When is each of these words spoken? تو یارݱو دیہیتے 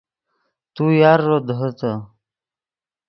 تو 0.75 0.83
یارݱو 1.01 1.37
دیہیتے 1.47 1.91